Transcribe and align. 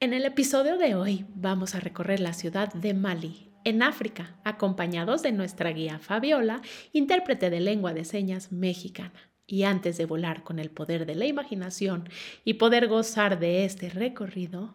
En 0.00 0.14
el 0.14 0.24
episodio 0.24 0.78
de 0.78 0.94
hoy 0.94 1.26
vamos 1.34 1.74
a 1.74 1.80
recorrer 1.80 2.20
la 2.20 2.32
ciudad 2.32 2.72
de 2.72 2.94
Mali, 2.94 3.50
en 3.64 3.82
África, 3.82 4.36
acompañados 4.44 5.22
de 5.22 5.32
nuestra 5.32 5.70
guía 5.70 5.98
Fabiola, 5.98 6.62
intérprete 6.92 7.50
de 7.50 7.58
lengua 7.58 7.92
de 7.94 8.04
señas 8.04 8.52
mexicana. 8.52 9.27
Y 9.50 9.62
antes 9.62 9.96
de 9.96 10.04
volar 10.04 10.44
con 10.44 10.58
el 10.58 10.70
poder 10.70 11.06
de 11.06 11.14
la 11.14 11.24
imaginación 11.24 12.06
y 12.44 12.54
poder 12.54 12.86
gozar 12.86 13.38
de 13.38 13.64
este 13.64 13.88
recorrido, 13.88 14.74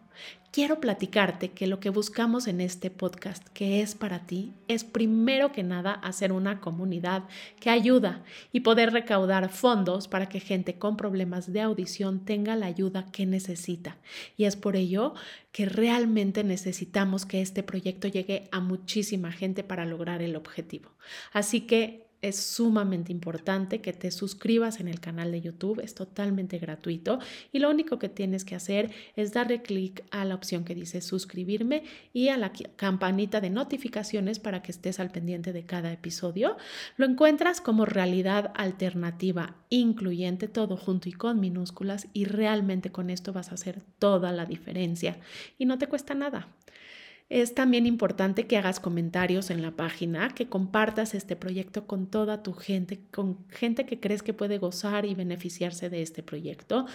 quiero 0.50 0.80
platicarte 0.80 1.52
que 1.52 1.68
lo 1.68 1.78
que 1.78 1.90
buscamos 1.90 2.48
en 2.48 2.60
este 2.60 2.90
podcast, 2.90 3.46
que 3.48 3.82
es 3.82 3.94
para 3.94 4.26
ti, 4.26 4.52
es 4.66 4.82
primero 4.82 5.52
que 5.52 5.62
nada 5.62 5.92
hacer 5.92 6.32
una 6.32 6.60
comunidad 6.60 7.22
que 7.60 7.70
ayuda 7.70 8.24
y 8.50 8.60
poder 8.60 8.92
recaudar 8.92 9.48
fondos 9.48 10.08
para 10.08 10.28
que 10.28 10.40
gente 10.40 10.76
con 10.76 10.96
problemas 10.96 11.52
de 11.52 11.60
audición 11.60 12.24
tenga 12.24 12.56
la 12.56 12.66
ayuda 12.66 13.06
que 13.12 13.26
necesita. 13.26 13.96
Y 14.36 14.44
es 14.44 14.56
por 14.56 14.74
ello 14.74 15.14
que 15.52 15.66
realmente 15.66 16.42
necesitamos 16.42 17.26
que 17.26 17.42
este 17.42 17.62
proyecto 17.62 18.08
llegue 18.08 18.48
a 18.50 18.58
muchísima 18.58 19.30
gente 19.30 19.62
para 19.62 19.84
lograr 19.84 20.20
el 20.20 20.34
objetivo. 20.34 20.90
Así 21.32 21.60
que 21.60 22.03
es 22.24 22.36
sumamente 22.36 23.12
importante 23.12 23.82
que 23.82 23.92
te 23.92 24.10
suscribas 24.10 24.80
en 24.80 24.88
el 24.88 24.98
canal 24.98 25.30
de 25.30 25.42
YouTube, 25.42 25.80
es 25.80 25.94
totalmente 25.94 26.58
gratuito 26.58 27.18
y 27.52 27.58
lo 27.58 27.68
único 27.68 27.98
que 27.98 28.08
tienes 28.08 28.44
que 28.46 28.54
hacer 28.54 28.90
es 29.14 29.34
darle 29.34 29.60
clic 29.60 30.04
a 30.10 30.24
la 30.24 30.34
opción 30.34 30.64
que 30.64 30.74
dice 30.74 31.02
suscribirme 31.02 31.82
y 32.14 32.28
a 32.28 32.38
la 32.38 32.50
campanita 32.76 33.42
de 33.42 33.50
notificaciones 33.50 34.38
para 34.38 34.62
que 34.62 34.72
estés 34.72 35.00
al 35.00 35.10
pendiente 35.10 35.52
de 35.52 35.66
cada 35.66 35.92
episodio. 35.92 36.56
Lo 36.96 37.04
encuentras 37.04 37.60
como 37.60 37.84
realidad 37.84 38.52
alternativa, 38.54 39.56
incluyente 39.68 40.48
todo 40.48 40.78
junto 40.78 41.10
y 41.10 41.12
con 41.12 41.40
minúsculas 41.40 42.08
y 42.14 42.24
realmente 42.24 42.90
con 42.90 43.10
esto 43.10 43.34
vas 43.34 43.50
a 43.50 43.54
hacer 43.54 43.82
toda 43.98 44.32
la 44.32 44.46
diferencia 44.46 45.18
y 45.58 45.66
no 45.66 45.76
te 45.76 45.88
cuesta 45.88 46.14
nada. 46.14 46.48
Es 47.28 47.54
también 47.54 47.86
importante 47.86 48.46
que 48.46 48.58
hagas 48.58 48.80
comentarios 48.80 49.50
en 49.50 49.62
la 49.62 49.72
página, 49.72 50.28
que 50.28 50.48
compartas 50.48 51.14
este 51.14 51.36
proyecto 51.36 51.86
con 51.86 52.06
toda 52.06 52.42
tu 52.42 52.52
gente, 52.52 53.00
con 53.10 53.48
gente 53.48 53.86
que 53.86 53.98
crees 53.98 54.22
que 54.22 54.34
puede 54.34 54.58
gozar 54.58 55.06
y 55.06 55.14
beneficiarse 55.14 55.88
de 55.88 56.02
este 56.02 56.22
proyecto. 56.22 56.86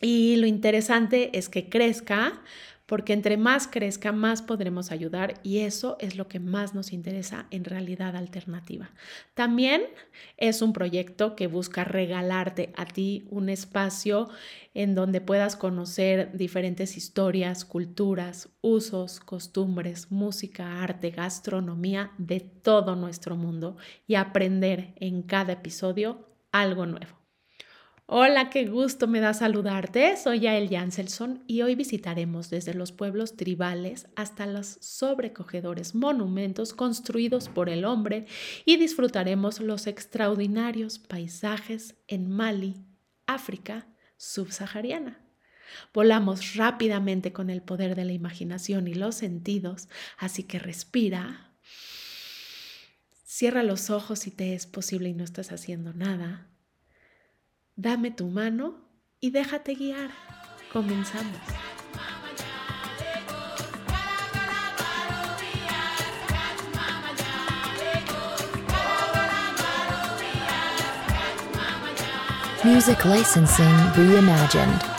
Y 0.00 0.36
lo 0.36 0.46
interesante 0.46 1.36
es 1.36 1.48
que 1.48 1.68
crezca 1.68 2.42
porque 2.86 3.12
entre 3.12 3.36
más 3.36 3.66
crezca, 3.66 4.12
más 4.12 4.42
podremos 4.42 4.90
ayudar 4.92 5.40
y 5.42 5.60
eso 5.60 5.96
es 6.00 6.16
lo 6.16 6.28
que 6.28 6.40
más 6.40 6.74
nos 6.74 6.92
interesa 6.92 7.46
en 7.50 7.64
realidad 7.64 8.16
alternativa. 8.16 8.90
También 9.34 9.82
es 10.36 10.60
un 10.60 10.72
proyecto 10.72 11.34
que 11.34 11.46
busca 11.46 11.84
regalarte 11.84 12.72
a 12.76 12.84
ti 12.86 13.26
un 13.30 13.48
espacio 13.48 14.28
en 14.74 14.94
donde 14.94 15.20
puedas 15.20 15.56
conocer 15.56 16.36
diferentes 16.36 16.96
historias, 16.96 17.64
culturas, 17.64 18.50
usos, 18.60 19.20
costumbres, 19.20 20.10
música, 20.10 20.82
arte, 20.82 21.10
gastronomía 21.10 22.12
de 22.18 22.40
todo 22.40 22.96
nuestro 22.96 23.36
mundo 23.36 23.76
y 24.06 24.16
aprender 24.16 24.94
en 24.96 25.22
cada 25.22 25.54
episodio 25.54 26.28
algo 26.52 26.86
nuevo. 26.86 27.23
Hola, 28.06 28.50
qué 28.50 28.66
gusto 28.66 29.06
me 29.08 29.18
da 29.20 29.32
saludarte. 29.32 30.14
Soy 30.18 30.40
Yael 30.40 30.68
Janselson 30.68 31.42
y 31.46 31.62
hoy 31.62 31.74
visitaremos 31.74 32.50
desde 32.50 32.74
los 32.74 32.92
pueblos 32.92 33.34
tribales 33.34 34.08
hasta 34.14 34.44
los 34.44 34.76
sobrecogedores 34.82 35.94
monumentos 35.94 36.74
construidos 36.74 37.48
por 37.48 37.70
el 37.70 37.86
hombre 37.86 38.26
y 38.66 38.76
disfrutaremos 38.76 39.58
los 39.60 39.86
extraordinarios 39.86 40.98
paisajes 40.98 41.94
en 42.06 42.28
Mali, 42.28 42.74
África 43.26 43.86
subsahariana. 44.18 45.24
Volamos 45.94 46.56
rápidamente 46.56 47.32
con 47.32 47.48
el 47.48 47.62
poder 47.62 47.94
de 47.94 48.04
la 48.04 48.12
imaginación 48.12 48.86
y 48.86 48.92
los 48.92 49.14
sentidos, 49.14 49.88
así 50.18 50.42
que 50.42 50.58
respira. 50.58 51.54
Cierra 53.24 53.62
los 53.62 53.88
ojos 53.88 54.18
si 54.18 54.30
te 54.30 54.54
es 54.54 54.66
posible 54.66 55.08
y 55.08 55.14
no 55.14 55.24
estás 55.24 55.52
haciendo 55.52 55.94
nada. 55.94 56.53
Dame 57.76 58.12
tu 58.12 58.26
mano 58.26 58.76
y 59.20 59.30
déjate 59.30 59.74
guiar. 59.74 60.10
Comenzamos. 60.72 61.40
Music 72.62 73.04
licensing 73.04 73.66
reimagined. 73.96 74.93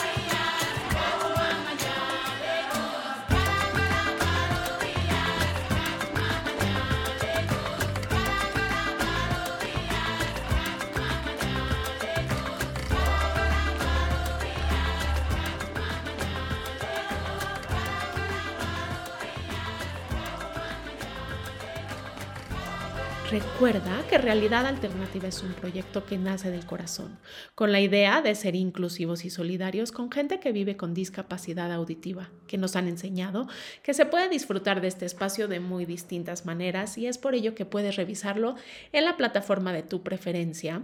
Recuerda 23.38 24.02
que 24.08 24.16
Realidad 24.16 24.64
Alternativa 24.64 25.28
es 25.28 25.42
un 25.42 25.52
proyecto 25.52 26.06
que 26.06 26.16
nace 26.16 26.50
del 26.50 26.64
corazón, 26.64 27.18
con 27.54 27.70
la 27.70 27.80
idea 27.80 28.22
de 28.22 28.34
ser 28.34 28.54
inclusivos 28.54 29.26
y 29.26 29.30
solidarios 29.30 29.92
con 29.92 30.10
gente 30.10 30.40
que 30.40 30.52
vive 30.52 30.78
con 30.78 30.94
discapacidad 30.94 31.70
auditiva, 31.70 32.30
que 32.46 32.56
nos 32.56 32.76
han 32.76 32.88
enseñado 32.88 33.46
que 33.82 33.92
se 33.92 34.06
puede 34.06 34.30
disfrutar 34.30 34.80
de 34.80 34.88
este 34.88 35.04
espacio 35.04 35.48
de 35.48 35.60
muy 35.60 35.84
distintas 35.84 36.46
maneras 36.46 36.96
y 36.96 37.08
es 37.08 37.18
por 37.18 37.34
ello 37.34 37.54
que 37.54 37.66
puedes 37.66 37.96
revisarlo 37.96 38.54
en 38.92 39.04
la 39.04 39.18
plataforma 39.18 39.74
de 39.74 39.82
tu 39.82 40.02
preferencia. 40.02 40.80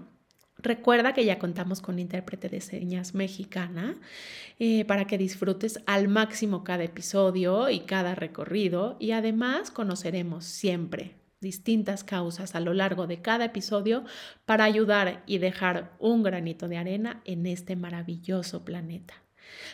Recuerda 0.59 1.15
que 1.15 1.25
ya 1.25 1.39
contamos 1.39 1.81
con 1.81 1.99
intérprete 1.99 2.51
de 2.51 2.61
señas 2.61 3.15
mexicana 3.15 3.99
eh, 4.59 4.85
para 4.85 5.07
que 5.07 5.17
disfrutes 5.17 5.81
al 5.87 6.09
máximo 6.09 6.65
cada 6.65 6.85
episodio 6.85 7.71
y 7.71 7.81
cada 7.81 8.15
recorrido 8.15 8.99
y 9.01 9.13
además 9.13 9.71
conoceremos 9.71 10.45
siempre 10.45 11.22
distintas 11.43 12.05
causas 12.05 12.55
a 12.55 12.61
lo 12.61 12.73
largo 12.73 13.07
de 13.07 13.21
cada 13.21 13.45
episodio 13.45 14.05
para 14.47 14.65
ayudar 14.65 15.23
y 15.27 15.37
dejar 15.37 15.95
un 15.99 16.23
granito 16.23 16.69
de 16.69 16.79
arena 16.79 17.21
en 17.27 17.45
este 17.47 17.77
maravilloso 17.77 18.65
planeta. 18.65 19.22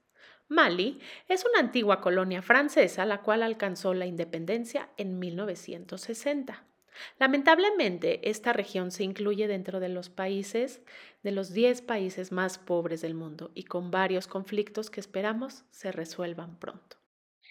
Mali 0.50 1.00
es 1.28 1.46
una 1.46 1.60
antigua 1.60 2.00
colonia 2.00 2.42
francesa 2.42 3.06
la 3.06 3.22
cual 3.22 3.44
alcanzó 3.44 3.94
la 3.94 4.06
independencia 4.06 4.90
en 4.98 5.20
1960. 5.20 6.64
Lamentablemente, 7.20 8.30
esta 8.30 8.54
región 8.54 8.92
se 8.92 9.04
incluye 9.04 9.48
dentro 9.48 9.80
de 9.80 9.90
los 9.90 10.10
países, 10.10 10.82
de 11.22 11.32
los 11.32 11.54
10 11.54 11.82
países 11.84 12.32
más 12.32 12.58
pobres 12.58 13.02
del 13.02 13.14
mundo 13.14 13.52
y 13.54 13.64
con 13.64 13.92
varios 13.92 14.28
conflictos 14.28 14.90
que 14.90 15.00
esperamos 15.00 15.64
se 15.70 15.92
resuelvan 15.92 16.58
pronto. 16.60 16.97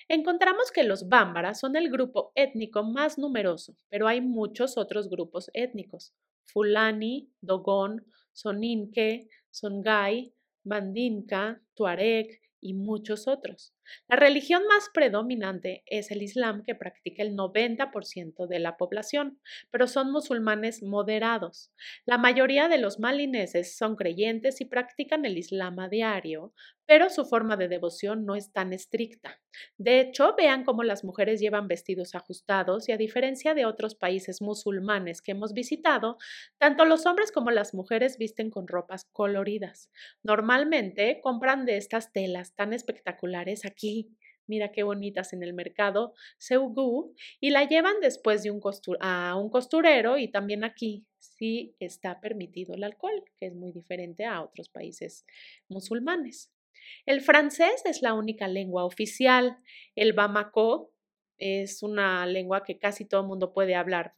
Encontramos 0.08 0.70
que 0.70 0.84
los 0.84 1.08
bámbaras 1.08 1.58
son 1.58 1.76
el 1.76 1.90
grupo 1.90 2.30
étnico 2.36 2.84
más 2.84 3.18
numeroso, 3.18 3.76
pero 3.88 4.06
hay 4.06 4.20
muchos 4.20 4.78
otros 4.78 5.10
grupos 5.10 5.50
étnicos. 5.52 6.14
Fulani, 6.44 7.28
Dogon, 7.40 8.06
Soninke, 8.32 9.28
Songhai, 9.50 10.32
Mandinka, 10.64 11.60
Tuareg 11.74 12.40
y 12.60 12.74
muchos 12.74 13.26
otros. 13.26 13.75
La 14.08 14.16
religión 14.16 14.62
más 14.66 14.90
predominante 14.92 15.82
es 15.86 16.10
el 16.10 16.22
Islam, 16.22 16.62
que 16.64 16.74
practica 16.74 17.22
el 17.22 17.36
90% 17.36 18.46
de 18.46 18.58
la 18.58 18.76
población, 18.76 19.40
pero 19.70 19.86
son 19.86 20.12
musulmanes 20.12 20.82
moderados. 20.82 21.72
La 22.04 22.18
mayoría 22.18 22.68
de 22.68 22.78
los 22.78 22.98
malineses 22.98 23.76
son 23.76 23.96
creyentes 23.96 24.60
y 24.60 24.64
practican 24.64 25.24
el 25.24 25.38
Islam 25.38 25.78
a 25.78 25.88
diario, 25.88 26.52
pero 26.86 27.10
su 27.10 27.24
forma 27.24 27.56
de 27.56 27.68
devoción 27.68 28.24
no 28.24 28.36
es 28.36 28.52
tan 28.52 28.72
estricta. 28.72 29.40
De 29.76 30.00
hecho, 30.00 30.34
vean 30.36 30.64
cómo 30.64 30.84
las 30.84 31.02
mujeres 31.04 31.40
llevan 31.40 31.66
vestidos 31.66 32.14
ajustados 32.14 32.88
y 32.88 32.92
a 32.92 32.96
diferencia 32.96 33.54
de 33.54 33.66
otros 33.66 33.94
países 33.96 34.40
musulmanes 34.40 35.20
que 35.20 35.32
hemos 35.32 35.52
visitado, 35.52 36.16
tanto 36.58 36.84
los 36.84 37.04
hombres 37.06 37.32
como 37.32 37.50
las 37.50 37.74
mujeres 37.74 38.18
visten 38.18 38.50
con 38.50 38.68
ropas 38.68 39.06
coloridas. 39.12 39.90
Normalmente 40.22 41.20
compran 41.22 41.64
de 41.64 41.76
estas 41.76 42.12
telas 42.12 42.54
tan 42.54 42.72
espectaculares 42.72 43.64
aquí. 43.76 44.08
Mira 44.48 44.70
qué 44.70 44.84
bonitas 44.84 45.32
en 45.32 45.42
el 45.42 45.52
mercado 45.52 46.14
Seugu 46.38 47.14
y 47.40 47.50
la 47.50 47.64
llevan 47.64 48.00
después 48.00 48.42
de 48.42 48.50
un 48.52 48.60
a 49.00 49.36
un 49.36 49.50
costurero 49.50 50.18
y 50.18 50.28
también 50.28 50.62
aquí 50.62 51.04
sí 51.18 51.74
está 51.80 52.20
permitido 52.20 52.74
el 52.74 52.84
alcohol, 52.84 53.24
que 53.38 53.46
es 53.46 53.54
muy 53.54 53.72
diferente 53.72 54.24
a 54.24 54.42
otros 54.42 54.68
países 54.68 55.26
musulmanes. 55.68 56.52
El 57.04 57.20
francés 57.20 57.82
es 57.84 58.02
la 58.02 58.14
única 58.14 58.46
lengua 58.46 58.84
oficial. 58.84 59.58
El 59.96 60.12
bamako 60.12 60.92
es 61.38 61.82
una 61.82 62.24
lengua 62.26 62.62
que 62.62 62.78
casi 62.78 63.04
todo 63.04 63.22
el 63.22 63.26
mundo 63.26 63.52
puede 63.52 63.74
hablar 63.74 64.14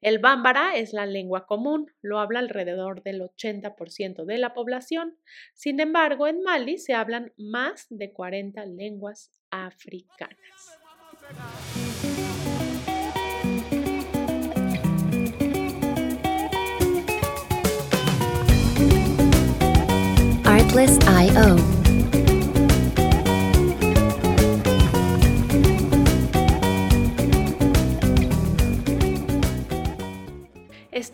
el 0.00 0.18
bámbara 0.18 0.76
es 0.76 0.92
la 0.92 1.06
lengua 1.06 1.46
común, 1.46 1.90
lo 2.00 2.18
habla 2.18 2.40
alrededor 2.40 3.02
del 3.02 3.20
80% 3.20 4.24
de 4.24 4.38
la 4.38 4.54
población. 4.54 5.16
Sin 5.54 5.80
embargo, 5.80 6.26
en 6.26 6.42
Mali 6.42 6.78
se 6.78 6.94
hablan 6.94 7.32
más 7.36 7.86
de 7.90 8.12
40 8.12 8.64
lenguas 8.66 9.30
africanas. 9.50 10.78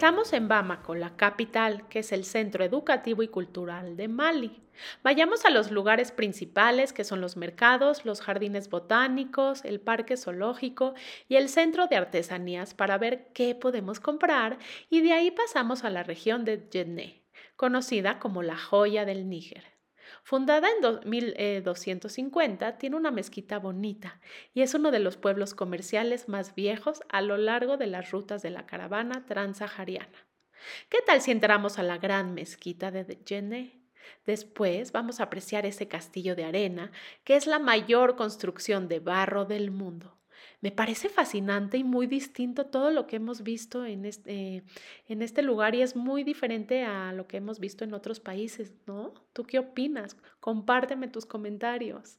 Estamos 0.09 0.33
en 0.33 0.49
Bamako, 0.49 0.95
la 0.95 1.17
capital, 1.17 1.87
que 1.91 1.99
es 1.99 2.13
el 2.13 2.25
centro 2.25 2.65
educativo 2.65 3.23
y 3.23 3.29
cultural 3.29 3.95
de 3.99 4.09
Mali. 4.09 4.63
Vayamos 5.03 5.45
a 5.45 5.51
los 5.51 5.71
lugares 5.71 6.13
principales, 6.13 6.95
que 6.95 7.05
son 7.05 7.21
los 7.21 7.37
mercados, 7.37 8.07
los 8.07 8.23
jardines 8.23 8.71
botánicos, 8.71 9.67
el 9.67 9.81
parque 9.81 10.17
zoológico 10.17 10.95
y 11.29 11.37
el 11.37 11.51
centro 11.51 11.89
de 11.89 11.97
artesanías 11.97 12.73
para 12.73 12.97
ver 12.97 13.29
qué 13.35 13.55
podemos 13.55 14.01
comprar 14.01 14.57
y 14.89 15.03
de 15.03 15.13
ahí 15.13 15.31
pasamos 15.31 15.85
a 15.85 15.91
la 15.91 16.05
región 16.05 16.47
de 16.47 16.57
Djenné, 16.57 17.23
conocida 17.57 18.19
como 18.19 18.43
la 18.43 18.57
joya 18.57 19.05
del 19.05 19.29
Níger. 19.29 19.78
Fundada 20.23 20.69
en 20.69 21.11
1250, 21.11 22.69
eh, 22.69 22.73
tiene 22.79 22.97
una 22.97 23.11
mezquita 23.11 23.59
bonita 23.59 24.20
y 24.53 24.62
es 24.62 24.75
uno 24.75 24.91
de 24.91 24.99
los 24.99 25.17
pueblos 25.17 25.55
comerciales 25.55 26.29
más 26.29 26.55
viejos 26.55 27.03
a 27.09 27.20
lo 27.23 27.37
largo 27.37 27.76
de 27.76 27.87
las 27.87 28.11
rutas 28.11 28.43
de 28.43 28.50
la 28.50 28.67
caravana 28.67 29.25
transahariana. 29.26 30.26
¿Qué 30.88 30.99
tal 31.06 31.20
si 31.20 31.31
entramos 31.31 31.79
a 31.79 31.82
la 31.82 31.99
gran 31.99 32.35
mezquita 32.35 32.91
de 32.91 33.05
Djenné? 33.05 33.81
Después 34.26 34.93
vamos 34.93 35.20
a 35.20 35.25
apreciar 35.25 35.67
ese 35.67 35.88
castillo 35.88 36.35
de 36.35 36.44
arena, 36.44 36.93
que 37.25 37.37
es 37.37 37.47
la 37.47 37.59
mayor 37.59 38.17
construcción 38.17 38.88
de 38.88 39.00
barro 39.00 39.44
del 39.44 39.71
mundo 39.71 40.18
me 40.61 40.73
parece 40.73 41.09
fascinante 41.09 41.77
y 41.79 41.85
muy 41.85 42.07
distinto 42.07 42.67
todo 42.67 42.91
lo 42.91 43.07
que 43.07 43.17
hemos 43.17 43.43
visto 43.43 43.85
en 43.85 44.05
este, 44.05 44.65
en 45.07 45.23
este 45.23 45.43
lugar 45.43 45.75
y 45.75 45.83
es 45.83 45.95
muy 45.95 46.25
diferente 46.25 46.85
a 46.85 47.13
lo 47.13 47.27
que 47.29 47.37
hemos 47.37 47.61
visto 47.61 47.85
en 47.85 47.95
otros 47.95 48.21
países, 48.21 48.75
¿no? 48.87 49.15
¿Tú 49.33 49.45
qué 49.45 49.59
opinas? 49.61 50.17
Compárteme 50.41 51.09
tus 51.09 51.27
comentarios. 51.27 52.19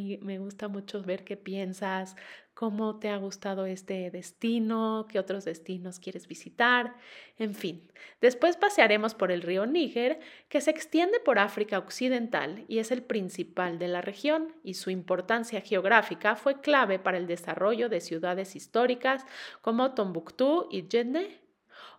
Me, 0.00 0.38
gusta 0.38 0.68
mucho 0.68 1.02
ver 1.02 1.24
qué 1.24 1.36
piensas, 1.36 2.16
cómo 2.54 2.98
te 2.98 3.08
ha 3.08 3.16
gustado 3.16 3.66
este 3.66 4.10
destino, 4.10 5.06
qué 5.08 5.18
otros 5.18 5.44
destinos 5.44 5.98
quieres 5.98 6.26
visitar, 6.28 6.96
en 7.38 7.54
fin. 7.54 7.90
Después 8.20 8.56
pasearemos 8.56 9.14
por 9.14 9.32
el 9.32 9.42
río 9.42 9.66
Níger, 9.66 10.20
que 10.48 10.60
se 10.60 10.70
extiende 10.70 11.20
por 11.20 11.38
África 11.38 11.78
Occidental 11.78 12.64
y 12.68 12.78
es 12.78 12.90
el 12.90 13.02
principal 13.02 13.78
de 13.78 13.88
la 13.88 14.00
región, 14.00 14.54
y 14.62 14.74
su 14.74 14.90
importancia 14.90 15.60
geográfica 15.60 16.36
fue 16.36 16.60
clave 16.60 16.98
para 16.98 17.18
el 17.18 17.26
desarrollo 17.26 17.88
de 17.88 18.00
ciudades 18.00 18.56
históricas 18.56 19.24
como 19.62 19.94
Tombuctú 19.94 20.68
y 20.70 20.82
Djenné. 20.82 21.46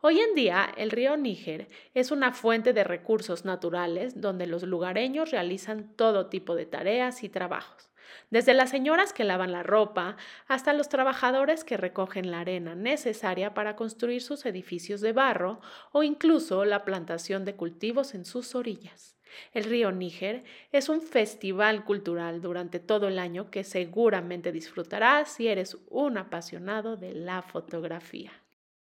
Hoy 0.02 0.20
en 0.20 0.36
día, 0.36 0.72
el 0.78 0.92
río 0.92 1.18
Níger 1.18 1.68
es 1.96 2.12
una 2.12 2.32
fuente 2.32 2.72
de 2.72 2.84
recursos 2.84 3.46
naturales 3.46 4.22
donde 4.22 4.46
los 4.46 4.64
lugareños 4.64 5.32
realizan 5.32 5.96
todo 5.96 6.28
tipo 6.28 6.56
de 6.56 6.68
tareas 6.68 7.24
y 7.24 7.30
trabajos, 7.30 7.87
desde 8.30 8.54
las 8.54 8.70
señoras 8.70 9.14
que 9.14 9.24
lavan 9.24 9.52
la 9.52 9.64
ropa 9.64 10.18
hasta 10.48 10.74
los 10.74 10.90
trabajadores 10.90 11.64
que 11.64 11.78
recogen 11.78 12.32
la 12.32 12.42
arena 12.42 12.76
necesaria 12.76 13.54
para 13.54 13.76
construir 13.76 14.22
sus 14.22 14.46
edificios 14.46 15.02
de 15.02 15.14
barro 15.14 15.60
o 15.92 16.04
incluso 16.04 16.66
la 16.66 16.86
plantación 16.86 17.46
de 17.46 17.56
cultivos 17.56 18.14
en 18.14 18.26
sus 18.26 18.56
orillas. 18.56 19.18
El 19.54 19.66
río 19.66 19.92
Níger 19.92 20.44
es 20.72 20.90
un 20.90 21.02
festival 21.02 21.84
cultural 21.84 22.42
durante 22.42 22.80
todo 22.80 23.08
el 23.08 23.20
año 23.20 23.52
que 23.52 23.64
seguramente 23.64 24.52
disfrutarás 24.52 25.30
si 25.30 25.48
eres 25.48 25.78
un 25.90 26.18
apasionado 26.18 26.98
de 26.98 27.14
la 27.14 27.42
fotografía. 27.42 28.32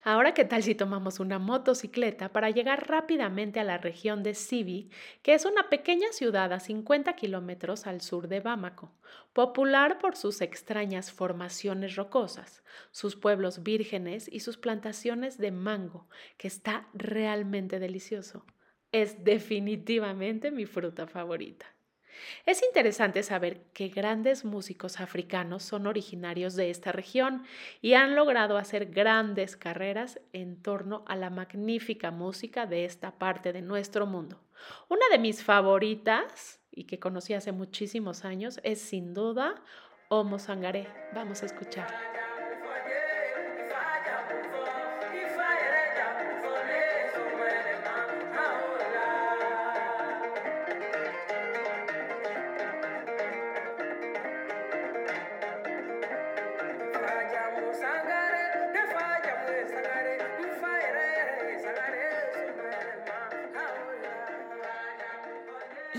Ahora, 0.07 0.35
¿qué 0.35 0.45
tal 0.45 0.63
si 0.63 0.75
tomamos 0.75 1.19
una 1.19 1.39
motocicleta 1.39 2.31
para 2.31 2.51
llegar 2.51 2.91
rápidamente 2.91 3.59
a 3.59 3.65
la 3.65 3.79
región 3.79 4.23
de 4.23 4.35
Sibi, 4.35 4.91
que 5.23 5.33
es 5.33 5.47
una 5.47 5.71
pequeña 5.71 6.13
ciudad 6.13 6.53
a 6.53 6.61
50 6.61 7.15
kilómetros 7.15 7.87
al 7.87 8.03
sur 8.03 8.29
de 8.29 8.41
Bamako, 8.41 8.93
popular 9.33 9.99
por 9.99 10.15
sus 10.15 10.43
extrañas 10.43 11.11
formaciones 11.11 11.97
rocosas, 11.97 12.63
sus 12.91 13.17
pueblos 13.17 13.63
vírgenes 13.63 14.29
y 14.31 14.41
sus 14.41 14.59
plantaciones 14.59 15.39
de 15.39 15.53
mango, 15.53 16.07
que 16.37 16.49
está 16.49 16.87
realmente 16.93 17.79
delicioso. 17.79 18.45
Es 18.93 19.25
definitivamente 19.25 20.51
mi 20.51 20.67
fruta 20.67 21.07
favorita. 21.07 21.74
Es 22.47 22.63
interesante 22.63 23.23
saber 23.23 23.61
que 23.73 23.89
grandes 23.89 24.45
músicos 24.45 25.01
africanos 25.01 25.63
son 25.63 25.87
originarios 25.87 26.55
de 26.55 26.71
esta 26.71 26.93
región 26.93 27.45
y 27.81 27.95
han 27.95 28.15
logrado 28.15 28.57
hacer 28.57 28.87
grandes 28.87 29.57
carreras 29.57 30.21
en 30.33 30.63
torno 30.63 31.05
a 31.07 31.17
la 31.17 31.31
magnífica 31.31 32.11
música 32.11 32.67
de 32.67 32.85
esta 32.85 33.13
parte 33.13 33.53
de 33.53 33.63
nuestro 33.63 34.07
mundo. 34.07 34.41
Una 34.89 35.09
de 35.11 35.19
mis 35.19 35.43
favoritas 35.43 36.61
y 36.71 36.85
que 36.85 36.99
conocí 36.99 37.35
hace 37.35 37.53
muchísimos 37.53 38.25
años 38.25 38.61
es 38.63 38.81
sin 38.81 39.15
duda 39.15 39.55
Homo 40.09 40.39
Sangaré. 40.39 40.87
Vamos 41.15 41.43
a 41.43 41.47
escucharla. 41.47 42.24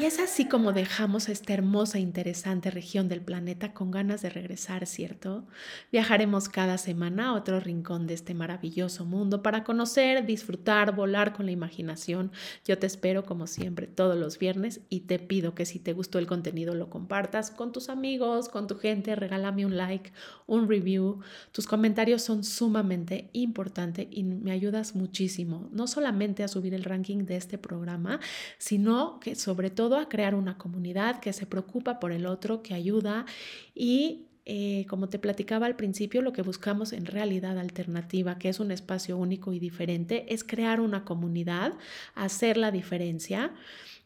Es 0.05 0.19
así 0.19 0.45
como 0.45 0.71
dejamos 0.71 1.29
esta 1.29 1.53
hermosa 1.53 1.97
e 1.97 2.01
interesante 2.01 2.69
región 2.69 3.07
del 3.09 3.21
planeta 3.21 3.73
con 3.73 3.89
ganas 3.89 4.21
de 4.21 4.29
regresar, 4.29 4.85
¿cierto? 4.85 5.47
Viajaremos 5.91 6.47
cada 6.47 6.77
semana 6.77 7.29
a 7.29 7.33
otro 7.33 7.59
rincón 7.59 8.05
de 8.05 8.13
este 8.13 8.35
maravilloso 8.35 9.03
mundo 9.03 9.41
para 9.41 9.63
conocer, 9.63 10.27
disfrutar, 10.27 10.95
volar 10.95 11.33
con 11.33 11.47
la 11.47 11.53
imaginación. 11.53 12.31
Yo 12.65 12.77
te 12.77 12.85
espero 12.85 13.25
como 13.25 13.47
siempre 13.47 13.87
todos 13.87 14.15
los 14.15 14.37
viernes 14.37 14.81
y 14.89 14.99
te 14.99 15.17
pido 15.17 15.55
que 15.55 15.65
si 15.65 15.79
te 15.79 15.93
gustó 15.93 16.19
el 16.19 16.27
contenido 16.27 16.75
lo 16.75 16.91
compartas 16.91 17.49
con 17.49 17.71
tus 17.71 17.89
amigos, 17.89 18.47
con 18.47 18.67
tu 18.67 18.77
gente, 18.77 19.15
regálame 19.15 19.65
un 19.65 19.75
like, 19.75 20.13
un 20.45 20.69
review. 20.69 21.21
Tus 21.51 21.65
comentarios 21.65 22.21
son 22.21 22.43
sumamente 22.43 23.31
importantes 23.33 24.05
y 24.11 24.21
me 24.21 24.51
ayudas 24.51 24.93
muchísimo, 24.93 25.67
no 25.71 25.87
solamente 25.87 26.43
a 26.43 26.47
subir 26.47 26.75
el 26.75 26.83
ranking 26.83 27.25
de 27.25 27.37
este 27.37 27.57
programa, 27.57 28.19
sino 28.59 29.19
que 29.19 29.33
sobre 29.33 29.71
todo 29.71 29.94
a 29.97 30.09
crear 30.09 30.35
una 30.35 30.57
comunidad 30.57 31.19
que 31.19 31.33
se 31.33 31.45
preocupa 31.45 31.99
por 31.99 32.11
el 32.11 32.25
otro, 32.25 32.61
que 32.61 32.73
ayuda 32.73 33.25
y 33.73 34.27
eh, 34.47 34.85
como 34.87 35.09
te 35.09 35.17
platicaba 35.17 35.65
al 35.65 35.75
principio, 35.75 36.21
lo 36.21 36.31
que 36.31 36.43
buscamos 36.43 36.93
en 36.93 37.07
realidad 37.07 37.57
alternativa, 37.57 38.37
que 38.37 38.49
es 38.49 38.59
un 38.59 38.71
espacio 38.71 39.17
único 39.17 39.53
y 39.53 39.59
diferente, 39.59 40.31
es 40.31 40.43
crear 40.43 40.79
una 40.79 41.03
comunidad, 41.03 41.73
hacer 42.13 42.57
la 42.57 42.69
diferencia. 42.69 43.51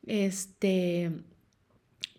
Este, 0.07 1.11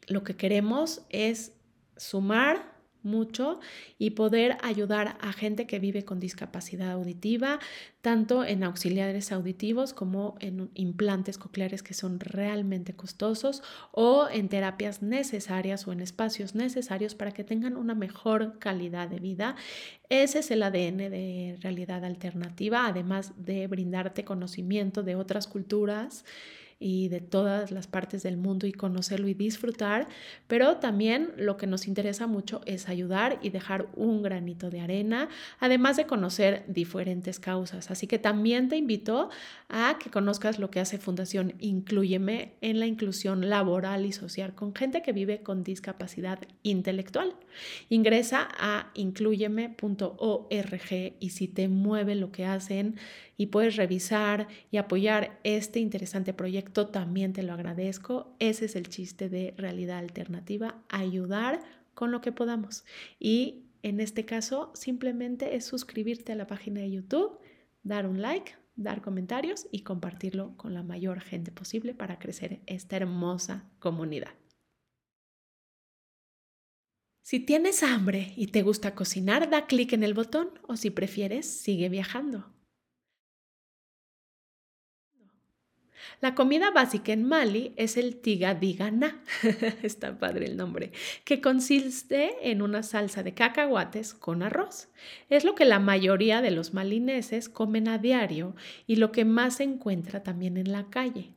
lo 0.06 0.22
que 0.22 0.36
queremos 0.36 1.02
es 1.08 1.52
sumar 1.96 2.69
mucho 3.02 3.60
y 3.98 4.10
poder 4.10 4.56
ayudar 4.62 5.16
a 5.20 5.32
gente 5.32 5.66
que 5.66 5.78
vive 5.78 6.04
con 6.04 6.20
discapacidad 6.20 6.92
auditiva, 6.92 7.58
tanto 8.00 8.44
en 8.44 8.64
auxiliares 8.64 9.32
auditivos 9.32 9.92
como 9.92 10.36
en 10.40 10.70
implantes 10.74 11.38
cocleares 11.38 11.82
que 11.82 11.94
son 11.94 12.20
realmente 12.20 12.94
costosos 12.94 13.62
o 13.92 14.28
en 14.30 14.48
terapias 14.48 15.02
necesarias 15.02 15.86
o 15.86 15.92
en 15.92 16.00
espacios 16.00 16.54
necesarios 16.54 17.14
para 17.14 17.32
que 17.32 17.44
tengan 17.44 17.76
una 17.76 17.94
mejor 17.94 18.58
calidad 18.58 19.08
de 19.08 19.20
vida. 19.20 19.56
Ese 20.08 20.40
es 20.40 20.50
el 20.50 20.62
ADN 20.62 21.10
de 21.10 21.58
realidad 21.60 22.04
alternativa, 22.04 22.86
además 22.86 23.32
de 23.36 23.66
brindarte 23.66 24.24
conocimiento 24.24 25.02
de 25.02 25.16
otras 25.16 25.46
culturas 25.46 26.24
y 26.82 27.08
de 27.08 27.20
todas 27.20 27.70
las 27.70 27.86
partes 27.86 28.22
del 28.22 28.38
mundo 28.38 28.66
y 28.66 28.72
conocerlo 28.72 29.28
y 29.28 29.34
disfrutar, 29.34 30.08
pero 30.48 30.78
también 30.78 31.30
lo 31.36 31.58
que 31.58 31.66
nos 31.66 31.86
interesa 31.86 32.26
mucho 32.26 32.62
es 32.64 32.88
ayudar 32.88 33.38
y 33.42 33.50
dejar 33.50 33.88
un 33.94 34.22
granito 34.22 34.70
de 34.70 34.80
arena, 34.80 35.28
además 35.58 35.98
de 35.98 36.06
conocer 36.06 36.64
diferentes 36.66 37.38
causas. 37.38 37.90
Así 37.90 38.06
que 38.06 38.18
también 38.18 38.70
te 38.70 38.76
invito 38.76 39.28
a 39.68 39.98
que 40.02 40.10
conozcas 40.10 40.58
lo 40.58 40.70
que 40.70 40.80
hace 40.80 40.96
Fundación 40.96 41.52
Incluyeme 41.58 42.54
en 42.62 42.80
la 42.80 42.86
inclusión 42.86 43.50
laboral 43.50 44.06
y 44.06 44.12
social 44.12 44.54
con 44.54 44.74
gente 44.74 45.02
que 45.02 45.12
vive 45.12 45.42
con 45.42 45.62
discapacidad 45.62 46.38
intelectual. 46.62 47.34
Ingresa 47.90 48.48
a 48.58 48.90
incluyeme.org 48.94 51.16
y 51.20 51.30
si 51.30 51.48
te 51.48 51.68
mueve 51.68 52.14
lo 52.14 52.32
que 52.32 52.46
hacen 52.46 52.96
y 53.40 53.46
puedes 53.46 53.76
revisar 53.76 54.48
y 54.70 54.76
apoyar 54.76 55.40
este 55.44 55.80
interesante 55.80 56.34
proyecto, 56.34 56.88
también 56.88 57.32
te 57.32 57.42
lo 57.42 57.54
agradezco. 57.54 58.36
Ese 58.38 58.66
es 58.66 58.76
el 58.76 58.90
chiste 58.90 59.30
de 59.30 59.54
realidad 59.56 59.96
alternativa, 59.96 60.84
ayudar 60.90 61.62
con 61.94 62.12
lo 62.12 62.20
que 62.20 62.32
podamos. 62.32 62.84
Y 63.18 63.64
en 63.82 64.00
este 64.00 64.26
caso, 64.26 64.70
simplemente 64.74 65.56
es 65.56 65.64
suscribirte 65.64 66.32
a 66.32 66.34
la 66.34 66.46
página 66.46 66.82
de 66.82 66.90
YouTube, 66.90 67.38
dar 67.82 68.06
un 68.06 68.20
like, 68.20 68.56
dar 68.76 69.00
comentarios 69.00 69.68
y 69.72 69.84
compartirlo 69.84 70.54
con 70.58 70.74
la 70.74 70.82
mayor 70.82 71.22
gente 71.22 71.50
posible 71.50 71.94
para 71.94 72.18
crecer 72.18 72.60
esta 72.66 72.98
hermosa 72.98 73.70
comunidad. 73.78 74.34
Si 77.22 77.40
tienes 77.40 77.82
hambre 77.82 78.34
y 78.36 78.48
te 78.48 78.60
gusta 78.60 78.94
cocinar, 78.94 79.48
da 79.48 79.64
clic 79.64 79.94
en 79.94 80.02
el 80.02 80.12
botón 80.12 80.50
o 80.68 80.76
si 80.76 80.90
prefieres, 80.90 81.46
sigue 81.46 81.88
viajando. 81.88 82.59
La 86.20 86.34
comida 86.34 86.70
básica 86.70 87.12
en 87.12 87.24
Mali 87.24 87.72
es 87.76 87.96
el 87.96 88.16
tiga 88.16 88.54
digana, 88.54 89.22
está 89.82 90.18
padre 90.18 90.46
el 90.46 90.56
nombre, 90.56 90.92
que 91.24 91.40
consiste 91.40 92.50
en 92.50 92.62
una 92.62 92.82
salsa 92.82 93.22
de 93.22 93.34
cacahuates 93.34 94.14
con 94.14 94.42
arroz. 94.42 94.88
Es 95.28 95.44
lo 95.44 95.54
que 95.54 95.64
la 95.64 95.78
mayoría 95.78 96.42
de 96.42 96.50
los 96.50 96.74
malineses 96.74 97.48
comen 97.48 97.88
a 97.88 97.98
diario 97.98 98.54
y 98.86 98.96
lo 98.96 99.12
que 99.12 99.24
más 99.24 99.56
se 99.56 99.64
encuentra 99.64 100.22
también 100.22 100.56
en 100.56 100.72
la 100.72 100.90
calle. 100.90 101.32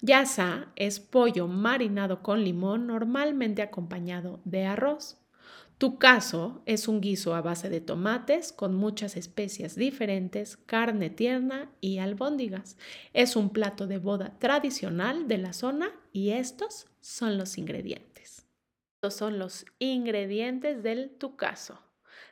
Yasa 0.00 0.72
es 0.76 0.98
pollo 0.98 1.46
marinado 1.46 2.22
con 2.22 2.42
limón 2.42 2.86
normalmente 2.86 3.62
acompañado 3.62 4.40
de 4.44 4.64
arroz. 4.64 5.18
Tu 5.80 5.96
caso 5.96 6.60
es 6.66 6.88
un 6.88 7.00
guiso 7.00 7.34
a 7.34 7.40
base 7.40 7.70
de 7.70 7.80
tomates 7.80 8.52
con 8.52 8.74
muchas 8.74 9.16
especias 9.16 9.76
diferentes, 9.76 10.58
carne 10.58 11.08
tierna 11.08 11.70
y 11.80 12.00
albóndigas. 12.00 12.76
Es 13.14 13.34
un 13.34 13.48
plato 13.48 13.86
de 13.86 13.96
boda 13.96 14.38
tradicional 14.38 15.26
de 15.26 15.38
la 15.38 15.54
zona 15.54 15.90
y 16.12 16.32
estos 16.32 16.86
son 17.00 17.38
los 17.38 17.56
ingredientes. 17.56 18.46
Estos 18.96 19.14
son 19.14 19.38
los 19.38 19.64
ingredientes 19.78 20.82
del 20.82 21.16
tu 21.16 21.36
caso. 21.36 21.80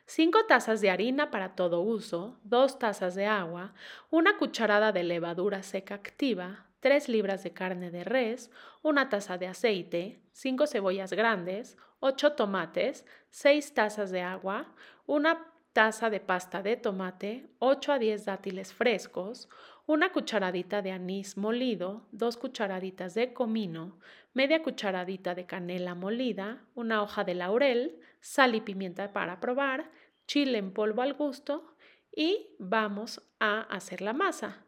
5 0.05 0.45
tazas 0.47 0.79
de 0.79 0.91
harina 0.91 1.31
para 1.31 1.55
todo 1.55 1.81
uso, 1.81 2.39
2 2.43 2.77
tazas 2.77 3.15
de 3.15 3.25
agua, 3.25 3.73
una 4.11 4.37
cucharada 4.37 4.91
de 4.91 5.03
levadura 5.03 5.63
seca 5.63 5.95
activa, 5.95 6.67
3 6.81 7.09
libras 7.09 7.43
de 7.43 7.51
carne 7.51 7.89
de 7.89 8.03
res, 8.03 8.51
una 8.83 9.09
taza 9.09 9.39
de 9.39 9.47
aceite, 9.47 10.21
5 10.33 10.67
cebollas 10.67 11.13
grandes, 11.13 11.77
8 11.99 12.33
tomates, 12.33 13.05
6 13.29 13.73
tazas 13.73 14.11
de 14.11 14.21
agua, 14.21 14.73
una 15.05 15.45
taza 15.73 16.09
de 16.09 16.19
pasta 16.19 16.61
de 16.61 16.77
tomate, 16.77 17.49
8 17.59 17.93
a 17.93 17.99
10 17.99 18.25
dátiles 18.25 18.73
frescos, 18.73 19.49
una 19.85 20.11
cucharadita 20.11 20.81
de 20.81 20.91
anís 20.91 21.37
molido, 21.37 22.07
2 22.11 22.37
cucharaditas 22.37 23.13
de 23.13 23.33
comino, 23.33 23.99
media 24.33 24.61
cucharadita 24.61 25.35
de 25.35 25.45
canela 25.45 25.95
molida, 25.95 26.65
una 26.75 27.01
hoja 27.01 27.23
de 27.23 27.35
laurel, 27.35 27.99
sal 28.21 28.55
y 28.55 28.61
pimienta 28.61 29.13
para 29.13 29.39
probar, 29.39 29.89
chile 30.27 30.57
en 30.57 30.73
polvo 30.73 31.01
al 31.01 31.13
gusto 31.13 31.75
y 32.15 32.55
vamos 32.59 33.21
a 33.39 33.61
hacer 33.61 34.01
la 34.01 34.13
masa. 34.13 34.65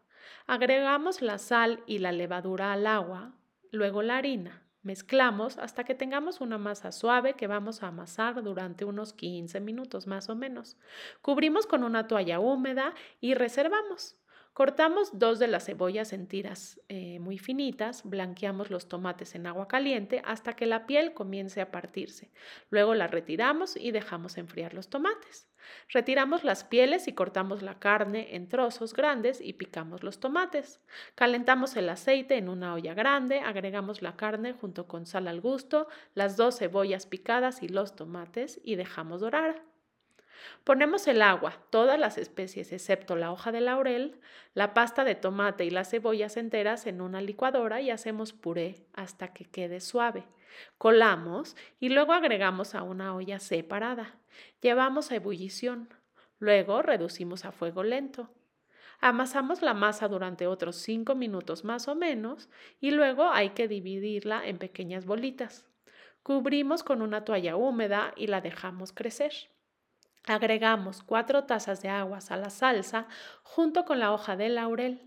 Agregamos 0.48 1.22
la 1.22 1.38
sal 1.38 1.84
y 1.86 2.00
la 2.00 2.12
levadura 2.12 2.74
al 2.74 2.88
agua, 2.88 3.36
luego 3.72 4.02
la 4.02 4.18
harina. 4.18 4.64
Mezclamos 4.84 5.60
hasta 5.60 5.84
que 5.84 5.94
tengamos 5.94 6.42
una 6.42 6.58
masa 6.58 6.92
suave 6.92 7.36
que 7.36 7.48
vamos 7.48 7.84
a 7.84 7.88
amasar 7.88 8.42
durante 8.42 8.84
unos 8.84 9.14
15 9.14 9.60
minutos 9.60 10.08
más 10.08 10.30
o 10.30 10.36
menos. 10.36 10.78
Cubrimos 11.22 11.68
con 11.68 11.84
una 11.84 12.08
toalla 12.08 12.40
húmeda 12.40 12.96
y 13.20 13.36
reservamos. 13.36 14.21
Cortamos 14.54 15.18
dos 15.18 15.40
de 15.40 15.48
las 15.48 15.66
cebollas 15.66 16.12
en 16.12 16.28
tiras 16.28 16.82
eh, 16.90 17.20
muy 17.20 17.38
finitas, 17.38 18.04
blanqueamos 18.04 18.70
los 18.70 18.90
tomates 18.90 19.34
en 19.34 19.48
agua 19.48 19.70
caliente 19.70 20.22
hasta 20.26 20.58
que 20.58 20.66
la 20.66 20.86
piel 20.86 21.14
comience 21.14 21.62
a 21.62 21.72
partirse. 21.72 22.32
Luego 22.70 22.94
la 22.94 23.08
retiramos 23.08 23.78
y 23.78 23.92
dejamos 23.92 24.38
enfriar 24.38 24.74
los 24.74 24.90
tomates. 24.90 25.48
Retiramos 25.88 26.44
las 26.44 26.66
pieles 26.66 27.08
y 27.08 27.14
cortamos 27.14 27.62
la 27.62 27.80
carne 27.80 28.36
en 28.36 28.50
trozos 28.50 28.94
grandes 28.94 29.40
y 29.40 29.54
picamos 29.54 30.04
los 30.04 30.20
tomates. 30.20 30.82
Calentamos 31.16 31.78
el 31.78 31.88
aceite 31.88 32.36
en 32.36 32.50
una 32.50 32.74
olla 32.74 32.94
grande, 32.94 33.40
agregamos 33.40 34.02
la 34.02 34.18
carne 34.18 34.52
junto 34.52 34.86
con 34.86 35.06
sal 35.06 35.30
al 35.30 35.40
gusto, 35.40 35.88
las 36.14 36.36
dos 36.36 36.60
cebollas 36.60 37.06
picadas 37.06 37.64
y 37.64 37.70
los 37.70 37.96
tomates 37.96 38.60
y 38.66 38.76
dejamos 38.76 39.22
dorar. 39.22 39.71
Ponemos 40.64 41.08
el 41.08 41.22
agua, 41.22 41.58
todas 41.70 42.00
las 42.00 42.18
especies 42.18 42.72
excepto 42.72 43.16
la 43.16 43.32
hoja 43.32 43.52
de 43.52 43.62
laurel, 43.62 44.20
la 44.54 44.74
pasta 44.74 45.04
de 45.04 45.16
tomate 45.16 45.66
y 45.66 45.70
las 45.70 45.90
cebollas 45.90 46.38
enteras 46.38 46.86
en 46.88 47.02
una 47.02 47.22
licuadora 47.22 47.82
y 47.82 47.90
hacemos 47.90 48.34
puré 48.34 48.86
hasta 48.94 49.34
que 49.34 49.46
quede 49.46 49.82
suave. 49.82 50.26
Colamos 50.78 51.56
y 51.80 51.90
luego 51.90 52.14
agregamos 52.14 52.76
a 52.76 52.84
una 52.84 53.16
olla 53.16 53.40
separada. 53.40 54.16
Llevamos 54.62 55.12
a 55.12 55.16
ebullición. 55.16 55.90
Luego 56.40 56.82
reducimos 56.82 57.46
a 57.46 57.52
fuego 57.52 57.84
lento. 57.84 58.30
Amasamos 59.00 59.62
la 59.62 59.74
masa 59.74 60.08
durante 60.08 60.46
otros 60.46 60.76
5 60.78 61.16
minutos 61.16 61.64
más 61.64 61.88
o 61.88 61.96
menos 61.96 62.50
y 62.80 62.92
luego 62.92 63.30
hay 63.32 63.52
que 63.52 63.68
dividirla 63.68 64.46
en 64.46 64.58
pequeñas 64.58 65.06
bolitas. 65.06 65.66
Cubrimos 66.24 66.84
con 66.84 67.02
una 67.02 67.24
toalla 67.24 67.56
húmeda 67.56 68.14
y 68.16 68.28
la 68.28 68.42
dejamos 68.42 68.94
crecer. 68.94 69.34
Agregamos 70.28 71.02
cuatro 71.02 71.46
tazas 71.46 71.82
de 71.82 71.90
agua 71.90 72.20
a 72.30 72.38
la 72.38 72.52
salsa 72.52 73.08
junto 73.42 73.86
con 73.86 74.00
la 74.00 74.14
hoja 74.14 74.38
de 74.38 74.50
laurel. 74.50 75.02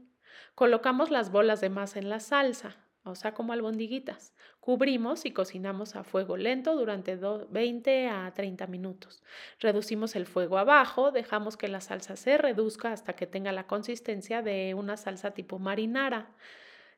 Colocamos 0.57 1.11
las 1.11 1.31
bolas 1.31 1.61
de 1.61 1.71
masa 1.71 2.01
en 2.01 2.09
la 2.09 2.19
salsa, 2.19 2.77
o 3.05 3.15
sea, 3.15 3.33
como 3.33 3.53
albondiguitas. 3.53 4.35
Cubrimos 4.59 5.25
y 5.25 5.31
cocinamos 5.31 5.95
a 5.95 6.03
fuego 6.03 6.37
lento 6.37 6.75
durante 6.75 7.17
20 7.17 8.09
a 8.09 8.33
30 8.35 8.67
minutos. 8.67 9.23
Reducimos 9.61 10.17
el 10.17 10.27
fuego 10.27 10.59
abajo, 10.59 11.13
dejamos 11.13 11.57
que 11.57 11.69
la 11.69 11.81
salsa 11.81 12.17
se 12.17 12.37
reduzca 12.37 12.91
hasta 12.91 13.13
que 13.13 13.29
tenga 13.29 13.53
la 13.53 13.69
consistencia 13.69 14.43
de 14.43 14.75
una 14.75 14.97
salsa 14.97 15.31
tipo 15.31 15.61
marinara. 15.61 16.35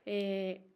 eh, 0.05 0.69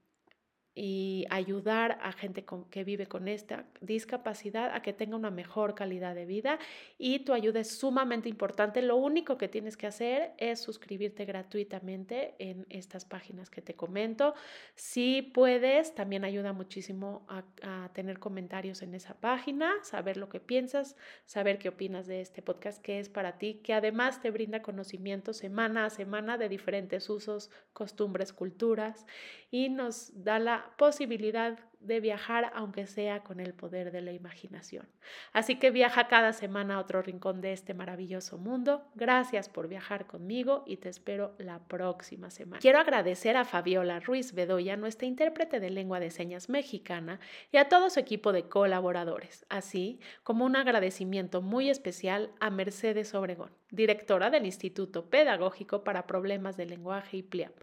y 0.75 1.25
ayudar 1.29 1.99
a 2.01 2.11
gente 2.11 2.45
que 2.71 2.83
vive 2.83 3.05
con 3.05 3.27
esta 3.27 3.65
discapacidad 3.81 4.73
a 4.73 4.81
que 4.81 4.91
tenga 4.91 5.15
una 5.15 5.29
mejor 5.29 5.75
calidad 5.75 6.15
de 6.15 6.25
vida 6.25 6.57
y 6.97 7.19
tu 7.19 7.33
ayuda 7.33 7.59
es 7.59 7.77
sumamente 7.77 8.27
importante. 8.27 8.81
Lo 8.81 8.95
único 8.95 9.37
que 9.37 9.47
tienes 9.47 9.77
que 9.77 9.85
hacer 9.85 10.31
es 10.37 10.59
suscribirte 10.59 11.25
gratuitamente 11.25 12.33
en 12.39 12.65
estas 12.69 13.05
páginas 13.05 13.51
que 13.51 13.61
te 13.61 13.75
comento. 13.75 14.33
Si 14.75 15.21
puedes, 15.21 15.93
también 15.93 16.25
ayuda 16.25 16.53
muchísimo 16.53 17.25
a, 17.29 17.43
a 17.61 17.93
tener 17.93 18.17
comentarios 18.19 18.81
en 18.81 18.95
esa 18.95 19.13
página, 19.13 19.71
saber 19.83 20.17
lo 20.17 20.29
que 20.29 20.39
piensas, 20.39 20.95
saber 21.25 21.59
qué 21.59 21.69
opinas 21.69 22.07
de 22.07 22.21
este 22.21 22.41
podcast 22.41 22.81
que 22.81 22.99
es 22.99 23.09
para 23.09 23.37
ti, 23.37 23.61
que 23.63 23.73
además 23.73 24.21
te 24.21 24.31
brinda 24.31 24.63
conocimiento 24.63 25.33
semana 25.33 25.85
a 25.85 25.89
semana 25.91 26.37
de 26.39 26.49
diferentes 26.49 27.09
usos, 27.09 27.51
costumbres, 27.73 28.33
culturas 28.33 29.05
y 29.51 29.69
nos 29.69 30.23
da 30.23 30.39
posibilidad 30.77 31.59
de 31.85 31.99
viajar, 31.99 32.51
aunque 32.55 32.87
sea 32.87 33.23
con 33.23 33.39
el 33.39 33.53
poder 33.53 33.91
de 33.91 34.01
la 34.01 34.11
imaginación. 34.11 34.87
Así 35.31 35.55
que 35.55 35.71
viaja 35.71 36.07
cada 36.07 36.33
semana 36.33 36.75
a 36.75 36.79
otro 36.79 37.01
rincón 37.01 37.41
de 37.41 37.53
este 37.53 37.73
maravilloso 37.73 38.37
mundo. 38.37 38.85
Gracias 38.95 39.49
por 39.49 39.67
viajar 39.67 40.07
conmigo 40.07 40.63
y 40.65 40.77
te 40.77 40.89
espero 40.89 41.35
la 41.37 41.59
próxima 41.59 42.29
semana. 42.29 42.59
Quiero 42.59 42.79
agradecer 42.79 43.37
a 43.37 43.45
Fabiola 43.45 43.99
Ruiz 43.99 44.33
Bedoya, 44.33 44.77
nuestra 44.77 45.07
intérprete 45.07 45.59
de 45.59 45.69
lengua 45.69 45.99
de 45.99 46.11
señas 46.11 46.49
mexicana, 46.49 47.19
y 47.51 47.57
a 47.57 47.69
todo 47.69 47.89
su 47.89 47.99
equipo 47.99 48.31
de 48.31 48.47
colaboradores, 48.47 49.45
así 49.49 49.99
como 50.23 50.45
un 50.45 50.55
agradecimiento 50.55 51.41
muy 51.41 51.69
especial 51.69 52.31
a 52.39 52.49
Mercedes 52.49 53.13
Obregón, 53.13 53.51
directora 53.71 54.29
del 54.29 54.45
Instituto 54.45 55.09
Pedagógico 55.09 55.83
para 55.83 56.07
Problemas 56.07 56.57
de 56.57 56.65
Lenguaje 56.65 57.17
y 57.17 57.23
PLIAP. 57.23 57.53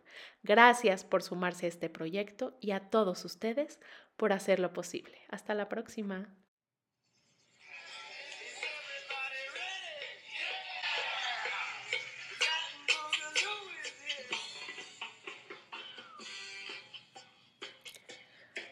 Gracias 0.42 1.04
por 1.04 1.22
sumarse 1.22 1.66
a 1.66 1.68
este 1.68 1.88
proyecto 1.88 2.56
y 2.60 2.72
a 2.72 2.80
todos 2.80 3.24
ustedes 3.24 3.80
por 4.20 4.34
hacerlo 4.34 4.74
posible. 4.74 5.16
Hasta 5.30 5.54
la 5.54 5.70
próxima. 5.70 6.28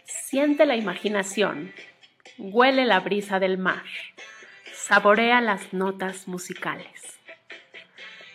Siente 0.05 0.67
la 0.67 0.77
imaginación, 0.77 1.73
huele 2.37 2.85
la 2.85 3.01
brisa 3.01 3.41
del 3.41 3.57
mar, 3.57 3.85
saborea 4.75 5.41
las 5.41 5.73
notas 5.73 6.29
musicales, 6.29 7.19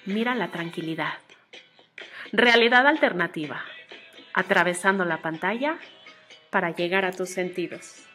mira 0.08 0.34
la 0.34 0.50
tranquilidad. 0.50 1.20
Realidad 2.32 2.88
alternativa, 2.88 3.63
atravesando 4.34 5.05
la 5.05 5.22
pantalla 5.22 5.77
para 6.53 6.69
llegar 6.69 7.03
a 7.03 7.11
tus 7.11 7.29
sentidos. 7.29 8.12